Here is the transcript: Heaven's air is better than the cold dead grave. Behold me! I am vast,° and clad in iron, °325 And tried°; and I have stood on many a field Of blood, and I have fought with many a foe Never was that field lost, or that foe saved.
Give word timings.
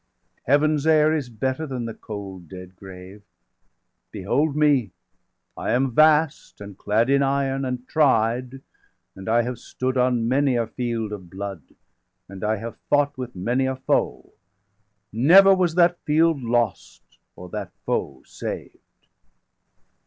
Heaven's 0.47 0.87
air 0.87 1.13
is 1.15 1.29
better 1.29 1.67
than 1.67 1.85
the 1.85 1.93
cold 1.93 2.49
dead 2.49 2.75
grave. 2.75 3.21
Behold 4.11 4.55
me! 4.55 4.93
I 5.55 5.73
am 5.73 5.91
vast,° 5.91 6.59
and 6.59 6.75
clad 6.75 7.07
in 7.07 7.21
iron, 7.21 7.61
°325 7.61 7.67
And 7.67 7.87
tried°; 7.87 8.61
and 9.15 9.29
I 9.29 9.43
have 9.43 9.59
stood 9.59 9.97
on 9.97 10.27
many 10.27 10.55
a 10.55 10.65
field 10.65 11.11
Of 11.11 11.29
blood, 11.29 11.75
and 12.27 12.43
I 12.43 12.55
have 12.55 12.79
fought 12.89 13.15
with 13.15 13.35
many 13.35 13.67
a 13.67 13.75
foe 13.75 14.33
Never 15.13 15.53
was 15.53 15.75
that 15.75 15.99
field 16.03 16.41
lost, 16.41 17.19
or 17.35 17.49
that 17.49 17.71
foe 17.85 18.23
saved. 18.25 18.79